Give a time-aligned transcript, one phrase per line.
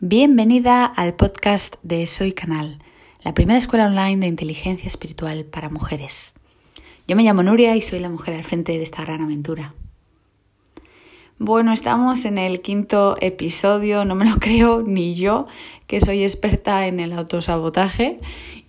[0.00, 2.78] Bienvenida al podcast de Soy Canal,
[3.24, 6.34] la primera escuela online de inteligencia espiritual para mujeres.
[7.08, 9.74] Yo me llamo Nuria y soy la mujer al frente de esta gran aventura.
[11.40, 15.48] Bueno, estamos en el quinto episodio, no me lo creo ni yo,
[15.88, 18.20] que soy experta en el autosabotaje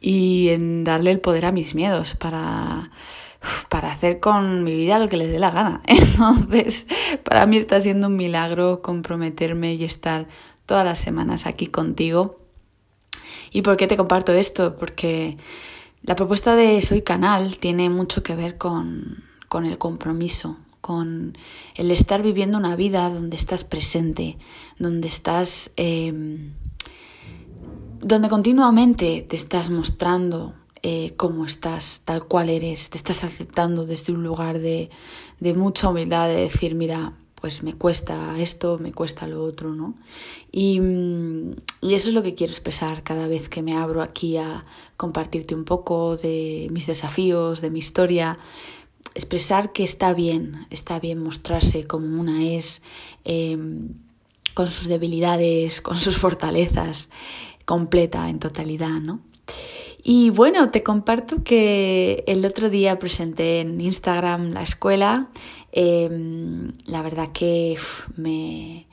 [0.02, 2.90] y en darle el poder a mis miedos para,
[3.70, 5.82] para hacer con mi vida lo que les dé la gana.
[5.86, 6.88] Entonces,
[7.24, 10.28] para mí está siendo un milagro comprometerme y estar
[10.70, 12.38] todas las semanas aquí contigo.
[13.52, 14.78] ¿Y por qué te comparto esto?
[14.78, 15.36] Porque
[16.04, 21.36] la propuesta de Soy Canal tiene mucho que ver con, con el compromiso, con
[21.74, 24.38] el estar viviendo una vida donde estás presente,
[24.78, 25.72] donde estás...
[25.76, 26.54] Em,
[28.02, 34.14] donde continuamente te estás mostrando eh, cómo estás, tal cual eres, te estás aceptando desde
[34.14, 34.92] un lugar de,
[35.40, 39.96] de mucha humildad, de decir, mira, pues me cuesta esto, me cuesta lo otro, ¿no?
[40.52, 44.38] Y, mm, y, eso es lo que quiero expresar cada vez que me abro aquí
[44.38, 44.66] a
[44.98, 48.40] compartirte un poco de mis desafíos, de mi historia,
[49.16, 52.82] expresar que está bien, está bien mostrarse como una es,
[53.24, 53.94] em,
[54.54, 57.10] con sus debilidades, con sus fortalezas,
[57.66, 59.22] completa en totalidad, ¿no?
[60.04, 65.30] Y bueno, te comparto que el otro día presenté en Instagram la escuela.
[65.72, 67.78] Em, la verdad que
[68.16, 68.88] me,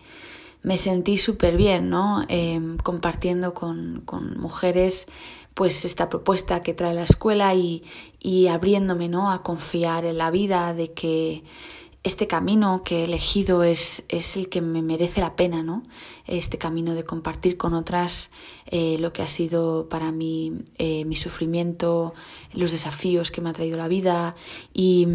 [0.62, 2.24] me, sentí súper bien, ¿no?
[2.28, 5.06] Em, compartiendo con, con, mujeres
[5.54, 7.82] pues esta propuesta que trae la escuela y,
[8.20, 9.30] y abriéndome, ¿no?
[9.30, 11.44] A confiar en la vida, de que
[12.06, 15.82] este camino que he elegido es, es, el que me merece la pena, ¿no?
[16.24, 18.30] Este camino de compartir con otras
[18.66, 22.14] eh, lo que ha sido para mí eh, mi sufrimiento,
[22.52, 24.36] los desafíos que me ha traído la vida
[24.72, 25.08] y,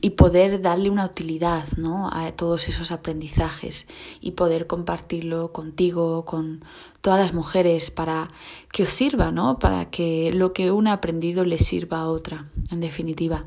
[0.00, 2.08] y, poder darle una utilidad, ¿no?
[2.10, 3.86] A todos esos aprendizajes
[4.22, 6.64] y poder compartirlo contigo, con
[7.02, 8.30] todas las mujeres para
[8.72, 9.58] que os sirva, ¿no?
[9.58, 13.44] Para que lo que una ha aprendido le sirva a otra, en definitiva.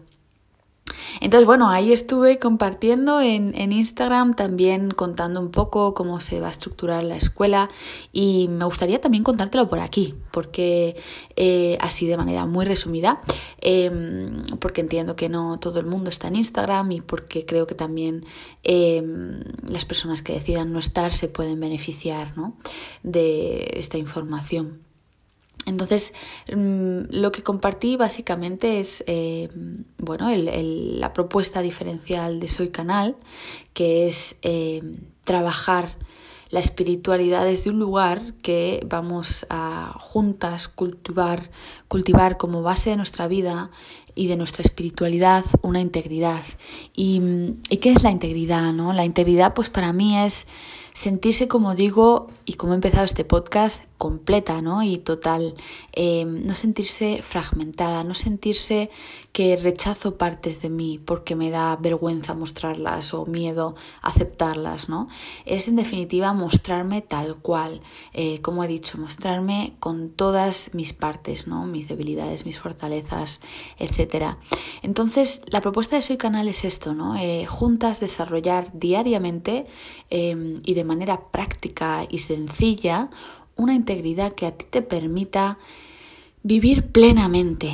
[1.19, 6.47] Entonces, bueno, ahí estuve compartiendo en, en, Instagram, también contando un poco cómo se va
[6.47, 7.69] a estructurar la escuela
[8.11, 10.95] y me gustaría también contártelo por aquí, porque
[11.35, 13.21] eh, así de manera muy resumida,
[13.61, 13.91] eh,
[14.59, 18.25] porque entiendo que no todo el mundo está en Instagram y porque creo que también
[18.63, 19.03] eh,
[19.67, 22.57] las personas que decidan no estar se pueden beneficiar ¿no?
[23.03, 24.90] de esta información.
[25.65, 26.13] Entonces,
[26.53, 29.49] mm, lo que compartí básicamente es eh,
[29.97, 33.15] bueno, la propuesta diferencial de Soy Canal,
[33.73, 34.81] que es eh,
[35.23, 35.95] trabajar
[36.49, 41.49] la espiritualidad desde un lugar que vamos a juntas cultivar,
[41.87, 43.71] cultivar como base de nuestra vida
[44.15, 46.43] y de nuestra espiritualidad una integridad.
[46.93, 47.21] ¿Y,
[47.69, 48.73] y qué es la integridad?
[48.73, 48.91] ¿no?
[48.91, 50.45] La integridad, pues para mí es
[50.93, 54.81] sentirse, como digo, y como he empezado este podcast, completa ¿no?
[54.81, 55.53] y total,
[55.93, 58.89] eh, no sentirse fragmentada, no sentirse
[59.31, 65.07] que rechazo partes de mí porque me da vergüenza mostrarlas o miedo aceptarlas, ¿no?
[65.45, 67.81] Es en definitiva mostrarme tal cual,
[68.13, 71.67] eh, como he dicho, mostrarme con todas mis partes, ¿no?
[71.67, 73.39] Mis debilidades, mis fortalezas,
[73.77, 74.35] etc.
[74.81, 77.15] Entonces, la propuesta de Soy Canal es esto, ¿no?
[77.17, 79.67] Eh, juntas desarrollar diariamente
[80.09, 83.09] y de manera práctica y sencilla
[83.55, 85.57] una integridad que a ti te permita
[86.43, 87.71] vivir plenamente,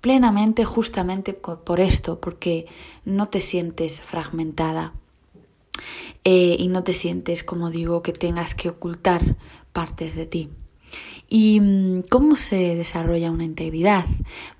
[0.00, 2.66] plenamente justamente por esto, porque
[3.04, 4.92] no te sientes fragmentada
[6.24, 9.36] eh, y no te sientes, como digo, que tengas que ocultar
[9.72, 10.50] partes de ti.
[11.34, 14.04] ¿Y mm, cómo se desarrolla una integridad?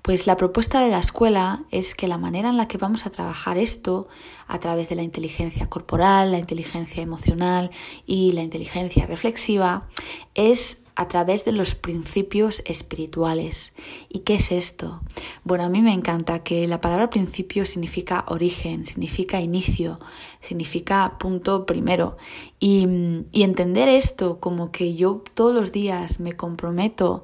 [0.01, 3.11] Pues la propuesta de la escuela es que la manera en la que vamos a
[3.11, 4.07] trabajar esto,
[4.47, 7.69] a través de la inteligencia corporal, la inteligencia emocional
[8.07, 9.87] y la inteligencia reflexiva,
[10.33, 13.73] es a través de los principios espirituales.
[14.09, 15.01] ¿Y qué es esto?
[15.43, 19.99] Bueno, a mí me encanta que la palabra principio significa origen, significa inicio,
[20.39, 22.17] significa punto primero.
[22.59, 22.87] Y,
[23.31, 27.23] y entender esto como que yo todos los días me comprometo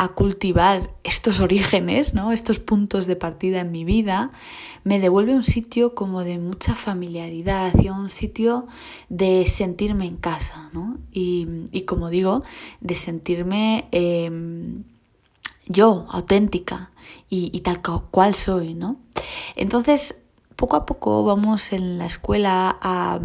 [0.00, 2.30] a cultivar estos orígenes, ¿no?
[2.30, 4.30] estos puntos de partida en mi vida,
[4.84, 8.68] me devuelve un sitio como de mucha familiaridad y un sitio
[9.08, 10.98] de sentirme en casa, ¿no?
[11.10, 12.44] Y, y como digo,
[12.80, 14.84] de sentirme em,
[15.66, 16.92] yo, auténtica
[17.28, 19.00] y, y, tal cual soy, ¿no?
[19.56, 20.20] Entonces,
[20.54, 23.20] poco a poco vamos en la escuela a,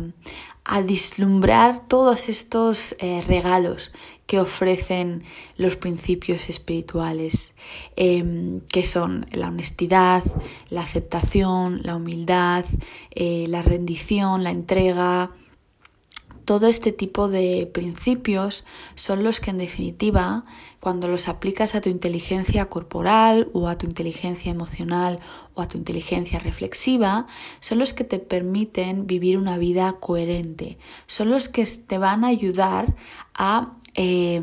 [0.65, 3.91] a dislumbrar todos estos eh, regalos
[4.33, 5.23] que ofrecen
[5.57, 7.53] los principios espirituales,
[7.95, 10.23] em, que son la honestidad,
[10.71, 12.65] la aceptación, la humildad,
[13.11, 15.29] eh, la rendición, la entrega,
[16.45, 18.65] todo este tipo de principios
[18.95, 20.45] son los que en definitiva,
[20.79, 25.19] cuando los aplicas a tu inteligencia corporal o a tu inteligencia emocional
[25.53, 27.27] o a tu inteligencia reflexiva,
[27.59, 30.77] son los que te permiten vivir una vida coherente,
[31.07, 32.95] son los que te van a ayudar
[33.35, 33.77] a...
[33.95, 34.41] Eh,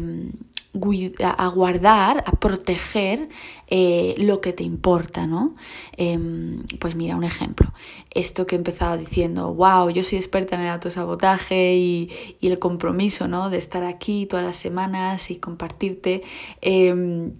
[1.23, 3.29] a guardar, a proteger
[3.67, 5.56] eh, lo que te importa, ¿no?
[5.97, 7.73] Em, pues mira, un ejemplo.
[8.14, 12.11] Esto que he empezado diciendo, wow, yo soy experta en el autosabotaje y,
[12.41, 13.50] y el compromiso, ¿no?
[13.50, 16.23] De estar aquí todas las semanas y compartirte,
[16.61, 17.32] em,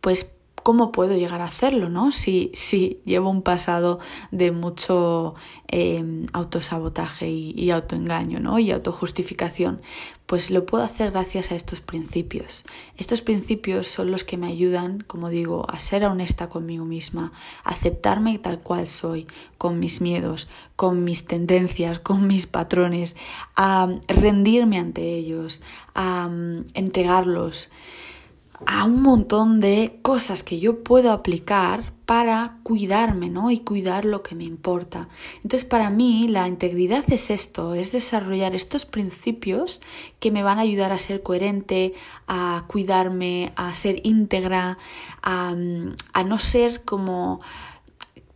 [0.00, 0.35] pues
[0.66, 1.88] ¿cómo puedo llegar a hacerlo?
[1.88, 2.10] ¿no?
[2.10, 4.00] Si, si llevo un pasado
[4.32, 5.36] de mucho
[5.68, 8.58] em, autosabotaje y, autoengaño ¿no?
[8.58, 9.80] y autojustificación,
[10.26, 12.64] pues lo puedo hacer gracias a estos principios.
[12.96, 17.30] Estos principios son los que me ayudan, como digo, a ser honesta conmigo misma,
[17.62, 19.28] a aceptarme tal cual soy,
[19.58, 23.14] con mis miedos, con mis tendencias, con mis patrones,
[23.54, 25.60] a rendirme ante ellos,
[25.94, 27.70] a mm, entregarlos
[28.64, 33.50] a un montón de cosas que yo puedo aplicar para cuidarme, ¿no?
[33.50, 35.08] Y cuidar lo que me importa.
[35.42, 39.80] Entonces, para mí, la integridad es esto, es desarrollar estos principios
[40.20, 41.94] que me van a ayudar a ser coherente,
[42.28, 44.78] a cuidarme, a ser íntegra,
[45.20, 45.54] a,
[46.12, 47.40] a no ser como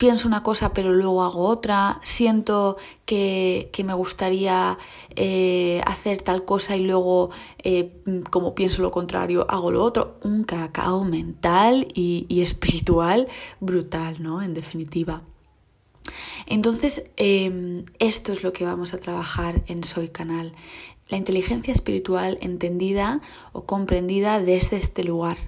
[0.00, 4.78] pienso una cosa pero luego hago otra, siento que, me gustaría
[5.14, 7.28] eh, hacer tal cosa y luego,
[7.62, 10.18] eh, como pienso lo contrario, hago lo otro.
[10.22, 13.28] Un cacao mental y, y espiritual
[13.60, 14.40] brutal, ¿no?
[14.40, 15.22] En definitiva.
[16.46, 20.52] Entonces, em, esto es lo que vamos a trabajar en Soy Canal.
[21.10, 23.20] La inteligencia espiritual entendida
[23.52, 25.38] o comprendida desde este lugar,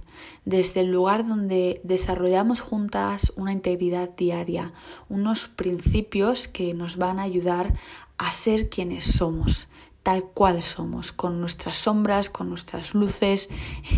[0.44, 4.72] desde el lugar donde desarrollamos juntas una integridad diaria,
[5.08, 7.74] unos principios que nos van a ayudar
[8.18, 9.68] a ser quienes somos,
[10.02, 13.48] tal cual somos, con nuestras sombras, con nuestras luces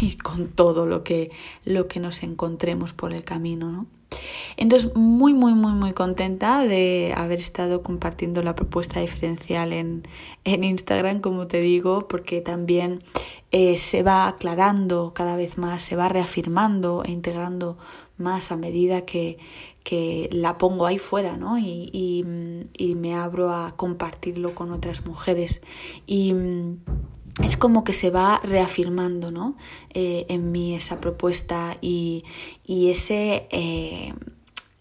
[0.03, 1.31] y con todo lo que,
[1.65, 3.73] lo que nos encontremos por el camino.
[3.73, 3.87] ¿no?
[4.57, 10.05] Entonces, muy, muy, muy, muy contenta de haber estado compartiendo la propuesta diferencial en,
[10.45, 13.03] Instagram, como te digo, porque también
[13.51, 17.79] eh, se va aclarando cada vez más, se va reafirmando e integrando
[18.17, 19.39] más a medida que,
[20.31, 21.59] la pongo ahí fuera, ¿no?
[21.59, 22.25] Y,
[22.97, 25.61] me abro a compartirlo con otras mujeres.
[26.07, 26.35] Y
[27.43, 29.57] es como que se va reafirmando ¿no?
[29.93, 32.25] Eh, en mí esa propuesta y,
[32.67, 34.15] ese eh,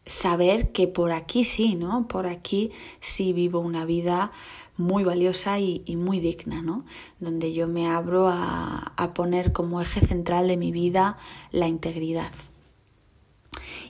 [0.05, 2.07] saber que por aquí sí, ¿no?
[2.07, 4.31] Por aquí sí vivo una vida
[4.75, 6.85] muy valiosa y, muy digna, ¿no?
[7.19, 11.17] Donde yo me abro a, a poner como eje central de mi vida
[11.51, 12.31] la integridad.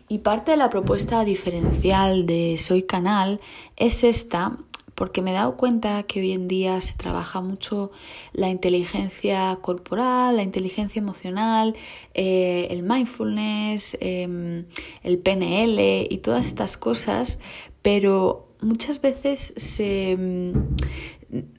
[0.10, 3.40] Y parte de la propuesta diferencial de Soy Canal
[3.78, 4.58] es esta
[4.96, 7.92] porque me he dado cuenta que hoy en día se trabaja mucho
[8.32, 11.76] la inteligencia corporal, la inteligencia emocional,
[12.14, 14.66] eh, el mindfulness, em,
[15.04, 17.40] el PNL y todas estas cosas,
[17.82, 20.16] pero muchas veces se...
[20.18, 20.54] Mm,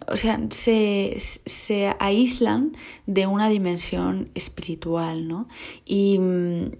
[0.06, 2.76] o sea, se, se aíslan
[3.06, 5.48] de una dimensión espiritual, ¿no?
[5.84, 6.70] Y, mm,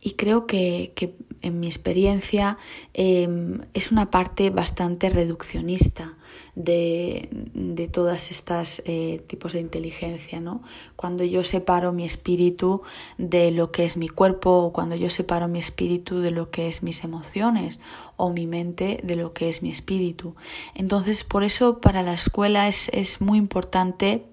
[0.00, 2.58] y creo que, que en mi experiencia,
[2.94, 6.16] em, es una parte bastante reduccionista
[6.54, 10.62] de, de todas estas eh, tipos de inteligencia, ¿no?
[10.96, 12.82] Cuando yo separo mi espíritu
[13.18, 16.68] de lo que es mi cuerpo, o cuando yo separo mi espíritu de lo que
[16.68, 17.80] es mis emociones,
[18.16, 20.34] o mi mente de lo que es mi espíritu.
[20.74, 24.24] Entonces, por eso para la escuela es, es muy importante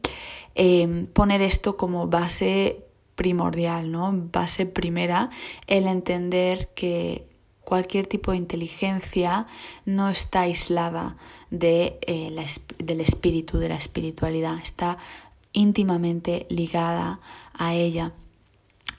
[0.56, 2.85] em, poner esto como base
[3.16, 4.14] primordial, ¿no?
[4.32, 5.30] Base primera,
[5.68, 7.28] el entender que
[7.66, 9.48] cualquier tipo de inteligencia
[9.86, 11.18] no está aislada
[11.50, 12.34] de, eh,
[12.78, 14.98] del espíritu, de la espiritualidad, está
[15.52, 17.20] íntimamente ligada
[17.54, 18.14] a ella.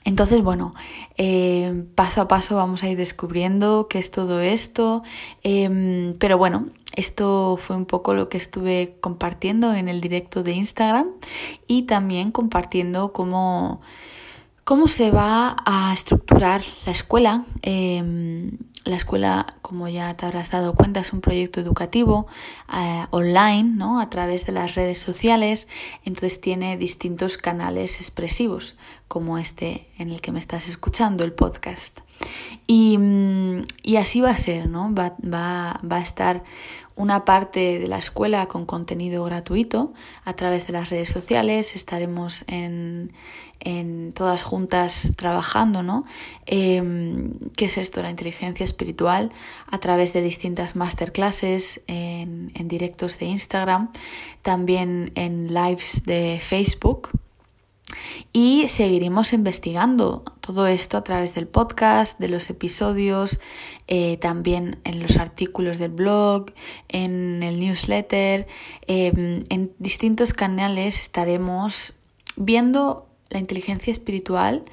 [0.07, 0.73] Entonces, bueno,
[1.17, 5.03] eh, paso a paso vamos a ir descubriendo qué es todo esto,
[5.43, 10.53] em, pero bueno, esto fue un poco lo que estuve compartiendo en el directo de
[10.53, 11.07] Instagram
[11.67, 13.81] y también compartiendo cómo,
[14.63, 17.43] cómo se va a estructurar la escuela.
[17.61, 18.51] Em,
[18.83, 22.27] la escuela, como ya te habrás dado cuenta, es un proyecto educativo
[22.73, 23.99] eh, online, ¿no?
[23.99, 25.67] A través de las redes sociales.
[26.05, 28.75] Entonces tiene distintos canales expresivos,
[29.07, 31.99] como este en el que me estás escuchando, el podcast.
[32.65, 34.93] Y, mm, y así va a ser, ¿no?
[34.93, 36.43] Va, va, va a estar
[36.97, 39.93] una parte de la escuela con contenido gratuito
[40.25, 41.75] a través de las redes sociales.
[41.75, 43.13] Estaremos en,
[44.13, 46.05] todas juntas trabajando, ¿no?
[46.45, 48.01] Em, ¿Qué es esto?
[48.01, 49.31] La inteligencia espiritual
[49.69, 53.91] a través de distintas masterclasses en, en directos de Instagram,
[54.41, 57.09] también en lives de Facebook
[58.33, 63.39] y seguiremos investigando todo esto a través del podcast, de los episodios,
[63.87, 66.51] eh, también en los artículos del blog,
[66.89, 68.47] en el newsletter,
[68.87, 71.95] em, en distintos canales estaremos
[72.35, 74.63] viendo la inteligencia espiritual,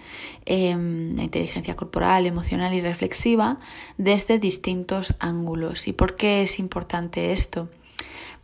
[0.47, 3.59] em, la inteligencia corporal, emocional y reflexiva
[3.99, 5.89] desde distintos ángulos.
[5.89, 7.69] ¿Y por qué es importante esto?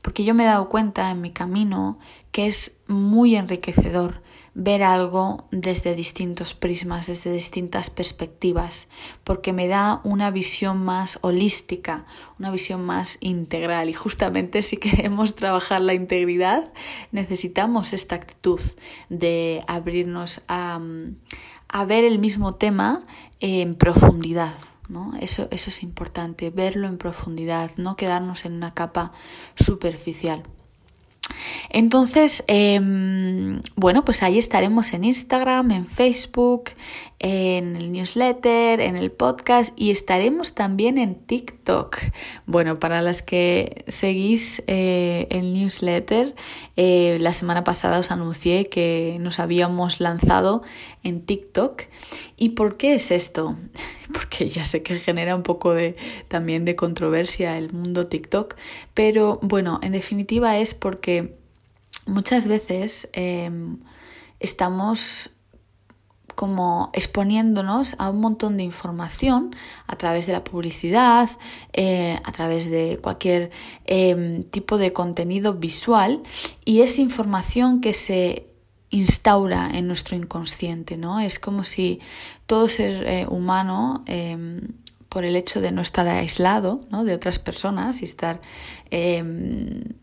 [0.03, 1.99] Porque yo me he dado cuenta en mi camino
[2.33, 4.23] que es muy enriquecedor
[4.55, 8.89] ver algo desde distintos prismas, desde distintas perspectivas,
[9.25, 12.05] porque me da una visión más holística,
[12.39, 13.89] una visión más integral.
[13.89, 16.73] Y justamente si queremos trabajar la integridad,
[17.13, 18.61] necesitamos esta actitud
[19.09, 20.81] de abrirnos a,
[21.87, 23.07] ver el mismo tema
[23.39, 24.55] en profundidad.
[24.89, 25.13] ¿no?
[25.21, 29.13] Eso, eso es importante, verlo en profundidad, no quedarnos en una capa
[29.55, 30.43] superficial.
[31.69, 36.71] Entonces, em, bueno, pues ahí estaremos en Instagram, en Facebook,
[37.21, 41.99] en el newsletter, en el podcast y estaremos también en TikTok.
[42.47, 46.35] Bueno, para las que seguís eh, el newsletter,
[46.77, 50.63] eh, la semana pasada os anuncié que nos habíamos lanzado
[51.03, 51.83] en TikTok.
[52.37, 53.57] ¿Y por qué es esto?
[54.13, 55.97] Porque ya sé que genera un poco de
[56.29, 58.57] también de controversia el mundo TikTok,
[58.95, 61.37] pero bueno, en definitiva es porque
[62.07, 63.79] muchas veces em,
[64.41, 65.31] estamos
[66.35, 69.55] como exponiéndonos a un montón de información
[69.87, 71.29] a través de la publicidad,
[71.73, 73.51] eh, a través de cualquier
[73.85, 76.23] em, tipo de contenido visual
[76.65, 78.50] y es información que se
[78.91, 81.21] instaura en nuestro inconsciente, ¿no?
[81.21, 82.01] Es como si
[82.47, 84.61] todo ser eh, humano, em,
[85.09, 88.41] por el hecho de no estar aislado de otras personas y estar
[88.91, 89.97] en,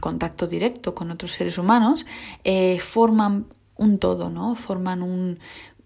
[0.00, 2.04] contacto directo con otros seres humanos,
[2.44, 4.54] eh, forman un todo, ¿no?
[4.54, 5.38] Forman un,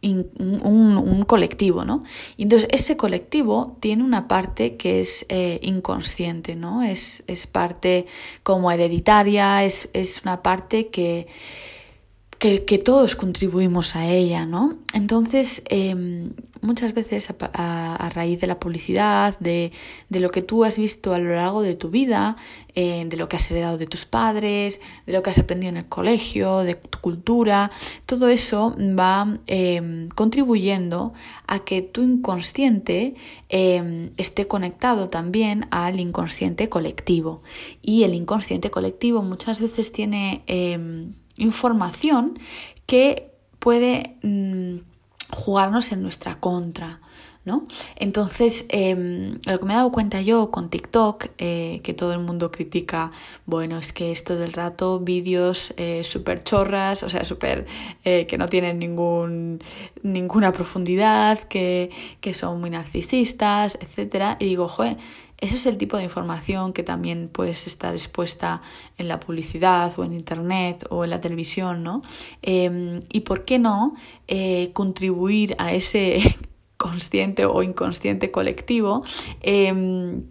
[0.03, 2.03] un, colectivo, ¿no?
[2.37, 6.83] entonces ese colectivo tiene una parte que es eh, inconsciente, ¿no?
[6.83, 8.07] Es, es, parte
[8.43, 11.27] como hereditaria, es, es una parte que,
[12.43, 14.77] que, todos contribuimos a ella, ¿no?
[14.95, 19.71] Entonces, em, muchas veces a, raíz de la publicidad, de,
[20.11, 22.37] lo que tú has visto a lo largo de tu vida,
[22.75, 25.77] eh, de lo que has heredado de tus padres, de lo que has aprendido en
[25.77, 27.71] el colegio, de tu cultura,
[28.07, 31.13] todo eso va em, contribuyendo
[31.47, 33.15] a que tu inconsciente
[33.51, 37.43] em, esté conectado también al inconsciente colectivo.
[37.83, 40.43] Y el inconsciente colectivo muchas veces tiene
[41.37, 42.39] información
[42.87, 44.79] que puede mm,
[45.35, 47.01] jugarnos en nuestra contra.
[47.45, 47.67] ¿No?
[47.97, 52.21] Entonces, em, lo que me he dado cuenta yo con TikTok, eh, que todo el
[52.21, 53.11] mundo critica,
[53.47, 57.67] bueno, es que esto del rato, vídeos eh, súper chorras, o sea, súper
[58.05, 59.61] eh, que no tienen ningún,
[60.05, 64.37] ninguna profundidad, que, que son muy narcisistas, etc.
[64.39, 64.97] Y digo, joder,
[65.43, 68.63] ese es el tipo de información que también puedes estar expuesta
[68.97, 72.03] en la publicidad o en internet o en la televisión, ¿no?
[72.43, 73.95] Em, y por qué no
[74.29, 76.21] eh, contribuir a ese
[76.77, 79.03] consciente o inconsciente colectivo
[79.41, 80.23] em,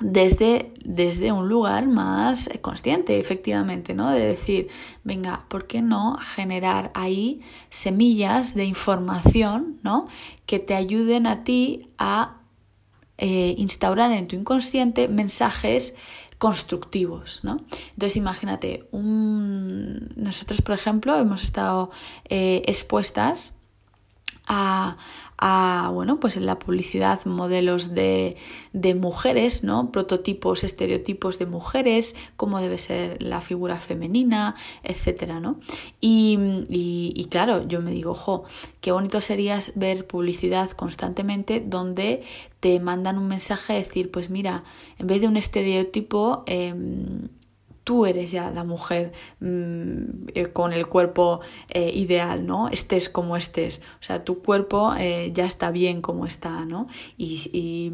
[0.00, 4.10] desde, desde un lugar más consciente, efectivamente, ¿no?
[4.10, 4.66] De decir,
[5.04, 10.08] venga, ¿por qué no generar ahí semillas de información, ¿no?
[10.44, 12.35] Que te ayuden a ti a
[13.18, 15.94] eh, instaurar en tu inconsciente mensajes
[16.38, 17.56] constructivos, ¿no?
[17.92, 20.10] Entonces imagínate, un...
[20.16, 21.90] nosotros por ejemplo hemos estado
[22.28, 23.55] eh, expuestas
[24.46, 24.96] a,
[25.38, 28.36] a, bueno, pues en la publicidad modelos de,
[28.72, 29.92] de, mujeres, ¿no?
[29.92, 35.60] Prototipos, estereotipos de mujeres, cómo debe ser la figura femenina, etcétera, ¿no?
[36.00, 36.38] Y,
[36.68, 38.44] y, claro, yo me digo, ojo,
[38.80, 42.22] qué bonito sería ver publicidad constantemente donde
[42.60, 44.64] te mandan un mensaje a decir, pues mira,
[44.98, 46.74] en vez de un estereotipo, eh,
[47.86, 52.68] tú eres ya la mujer mm, eh, con el cuerpo eh, ideal, ¿no?
[52.68, 53.80] Estés como estés.
[54.00, 56.88] O sea, tu cuerpo eh, ya está bien como está, ¿no?
[57.16, 57.92] Y,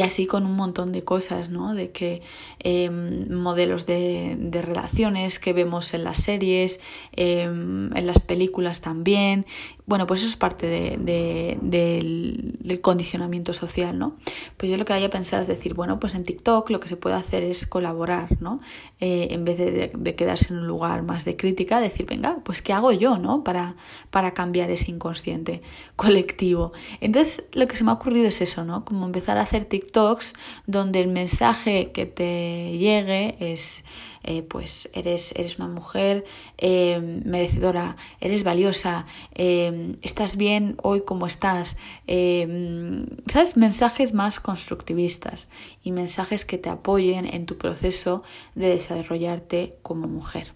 [0.00, 1.74] así con un montón de cosas, ¿no?
[1.74, 2.22] De que
[2.60, 6.80] em, modelos de, relaciones que vemos en las series,
[7.12, 9.46] em, en las películas también.
[9.86, 14.16] Bueno, pues eso es parte de, del, condicionamiento social, ¿no?
[14.56, 16.96] Pues yo lo que haya pensado es decir, bueno, pues en TikTok lo que se
[16.96, 18.60] puede hacer es colaborar, ¿no?
[19.00, 22.72] Eh, en vez de, quedarse en un lugar más de crítica, decir, venga, pues ¿qué
[22.72, 23.44] hago yo, ¿no?
[23.44, 23.76] Para,
[24.10, 25.62] para cambiar ese inconsciente
[25.96, 26.72] colectivo.
[27.00, 28.84] Entonces, lo que se me ha ocurrido es eso, ¿no?
[28.84, 30.32] Como empezar a hacer TikToks
[30.66, 33.84] donde el mensaje que te llegue es,
[34.22, 36.24] eh, pues eres, eres una mujer
[36.56, 39.04] eh, merecedora, eres valiosa,
[39.34, 43.56] eh, estás bien hoy como estás, ¿sabes?
[43.56, 45.50] Mensajes más constructivistas
[45.82, 48.22] y mensajes que te apoyen en tu proceso
[48.54, 50.54] de desarrollarte como mujer.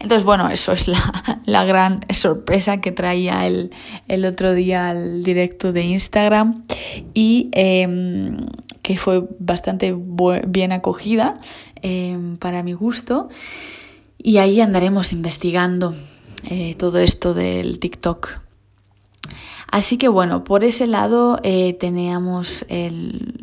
[0.00, 3.70] Entonces, bueno, eso es la, gran sorpresa que traía el,
[4.24, 6.64] otro día al directo de Instagram
[7.12, 8.38] y em,
[8.82, 9.94] que fue bastante
[10.46, 11.34] bien acogida
[11.82, 13.28] em, para mi gusto.
[14.16, 15.94] Y ahí andaremos investigando
[16.48, 18.40] eh, todo esto del TikTok.
[19.70, 22.66] Así que bueno, por ese lado eh, teníamos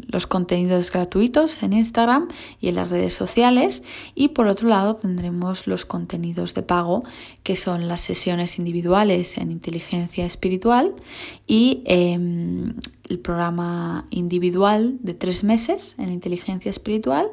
[0.07, 2.27] los contenidos gratuitos en Instagram
[2.59, 3.83] y en las redes sociales.
[4.15, 7.03] Y por otro lado tendremos los contenidos de pago
[7.43, 10.93] que son las sesiones individuales en inteligencia espiritual
[11.45, 12.75] y em,
[13.09, 17.29] el programa individual de tres meses en inteligencia espiritual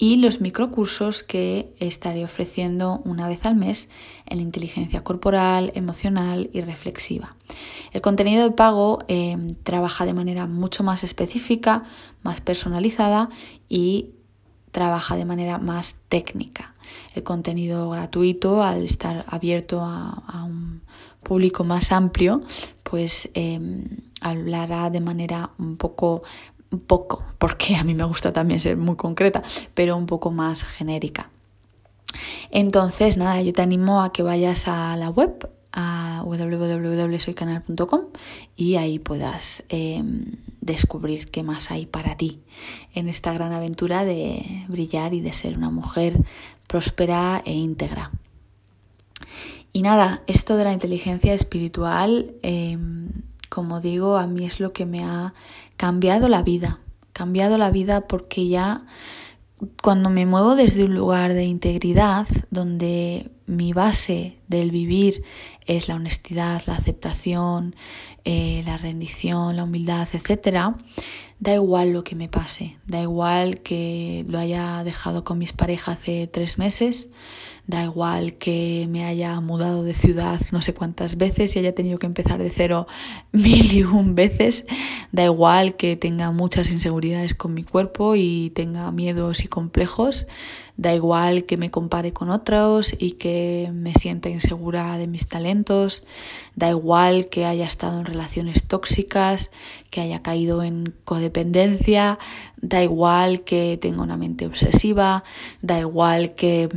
[0.00, 3.90] y los microcursos que estaré ofreciendo una vez al mes
[4.24, 7.36] en inteligencia corporal, emocional y reflexiva.
[7.92, 11.84] El contenido de pago eh, trabaja de manera mucho más específica,
[12.22, 13.28] más personalizada
[13.68, 14.12] y
[14.72, 16.72] trabaja de manera más técnica.
[17.14, 20.80] El contenido gratuito, al estar abierto a, un
[21.22, 22.40] público más amplio,
[22.84, 23.60] pues eh,
[24.22, 26.22] hablará de manera un poco
[26.70, 29.42] un poco, porque a mí me gusta también ser muy concreta,
[29.74, 31.30] pero un poco más genérica.
[32.50, 38.00] Entonces, nada, yo te animo a que vayas a la web, a www.soycanal.com
[38.56, 40.24] y ahí puedas em,
[40.60, 42.40] descubrir qué más hay para ti
[42.92, 46.18] en esta gran aventura de brillar y de ser una mujer
[46.66, 48.10] próspera e íntegra.
[49.72, 53.08] Y nada, esto de la inteligencia espiritual, em,
[53.50, 55.34] como digo, a mí es lo que me ha
[55.76, 56.80] cambiado la vida,
[57.12, 58.86] cambiado la vida porque ya
[59.82, 65.22] cuando me muevo desde un lugar de integridad, donde mi base del vivir
[65.66, 67.76] es la honestidad, la aceptación,
[68.24, 70.74] eh, la rendición, la humildad, etc.,
[71.38, 76.00] da igual lo que me pase, da igual que lo haya dejado con mis parejas
[76.00, 77.08] hace tres meses,
[77.70, 81.98] Da igual que me haya mudado de ciudad no sé cuántas veces y haya tenido
[81.98, 82.88] que empezar de cero
[83.32, 84.64] mil y un veces.
[85.12, 90.26] Da igual que tenga muchas inseguridades con mi cuerpo y tenga miedos y complejos.
[90.76, 96.04] Da igual que me compare con otros y que me sienta insegura de mis talentos.
[96.56, 99.50] Da igual que haya estado en relaciones tóxicas,
[99.90, 102.18] que haya caído en codependencia.
[102.56, 105.22] Da igual que tenga una mente obsesiva.
[105.62, 106.68] Da igual que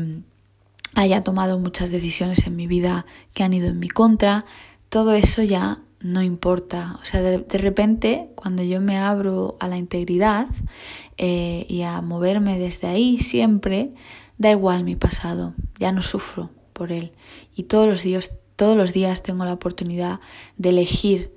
[0.95, 4.45] haya tomado muchas decisiones en mi vida que han ido en mi contra,
[4.89, 6.99] todo eso ya no importa.
[7.01, 10.47] O sea, de, repente, cuando yo me abro a la integridad
[11.17, 13.93] eh, y a moverme desde ahí siempre,
[14.37, 16.49] da igual mi pasado, ya no sufro
[16.83, 17.13] por él.
[17.55, 20.19] Y todos los días, todos los días tengo la oportunidad
[20.57, 21.31] de elegir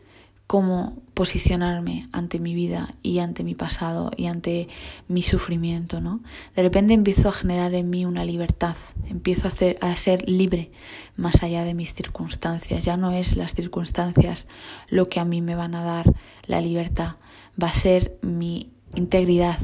[0.49, 4.67] cómo posicionarme ante mi vida y ante mi pasado y ante
[5.07, 6.21] mi sufrimiento, ¿no?
[6.57, 8.75] De repente empiezo a generar en mí una libertad,
[9.09, 10.73] empiezo a, a ser libre
[11.15, 12.85] más allá de mis circunstancias.
[12.85, 14.49] Ya no es las circunstancias
[14.89, 16.13] lo que a mí me van a dar
[16.47, 17.15] la libertad,
[17.63, 19.59] va a ser mi integridad,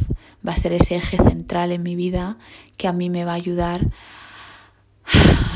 [0.47, 2.39] va a ser ese eje central en mi vida
[2.77, 3.91] que a mí me va a ayudar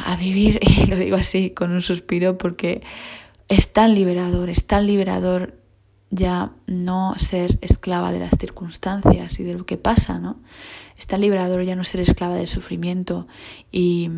[0.07, 2.83] a vivir, y lo digo así con un suspiro porque
[3.49, 5.55] es tan liberador, es tan liberador
[6.11, 10.37] ya no ser esclava de las circunstancias y de lo que pasa, ¿no?
[10.97, 13.27] Es tan liberador ya no ser esclava del sufrimiento
[13.71, 14.11] y,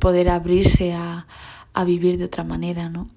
[0.00, 1.26] poder abrirse a,
[1.72, 3.08] a vivir de otra manera, ¿no?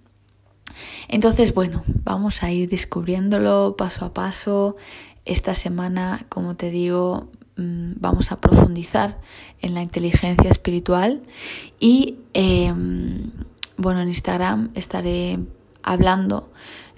[1.08, 4.78] Entonces, bueno, vamos a ir descubriéndolo paso a paso.
[5.26, 9.20] Esta semana, como te digo, mm, vamos a profundizar
[9.62, 11.22] en la inteligencia espiritual
[11.80, 13.32] y em,
[13.78, 15.40] bueno, en Instagram estaré
[15.84, 16.50] hablando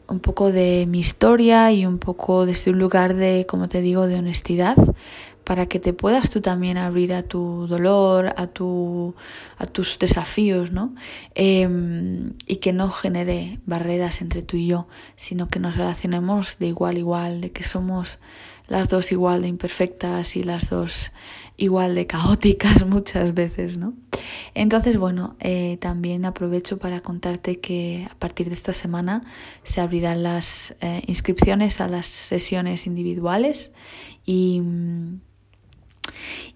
[0.08, 4.08] un poco de mi historia y un poco desde un lugar de, como te digo,
[4.08, 4.76] de honestidad
[5.44, 9.16] para que te puedas tú también abrir a tu dolor, a, tu,
[9.58, 10.94] a tus desafíos, ¿no?
[11.36, 16.68] Em, y que no genere barreras entre tú y yo, sino que nos relacionemos de
[16.68, 18.20] igual a igual, de que somos
[18.72, 21.12] las dos igual de imperfectas y las dos
[21.58, 23.94] igual de caóticas muchas veces, ¿no?
[24.54, 29.26] Entonces, bueno, eh, también aprovecho para contarte que a partir de esta semana
[29.64, 33.74] se abrirán las eh, inscripciones a las sesiones individuales
[34.26, 34.62] y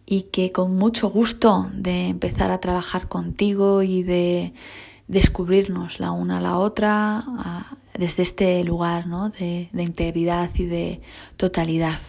[0.08, 4.54] y que con mucho gusto de empezar a trabajar contigo y de
[5.08, 7.24] descubrirnos la una a la otra
[7.98, 9.30] desde este lugar ¿no?
[9.30, 11.02] de, de integridad y de
[11.38, 12.00] totalidad.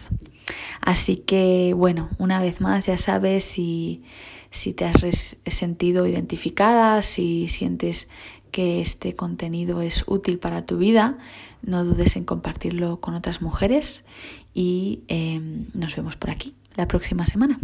[0.81, 4.03] Así que bueno, una vez más ya sabes si,
[4.51, 8.07] si te has sentido identificada, si sientes
[8.51, 11.17] que este contenido es útil para tu vida,
[11.61, 14.05] no dudes en compartirlo con otras mujeres
[14.53, 17.59] y em, nos vemos por aquí la próxima semana.